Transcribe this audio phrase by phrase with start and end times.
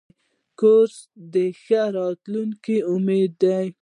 [0.59, 0.95] کورس
[1.33, 3.65] د ښه راتلونکي امید دی.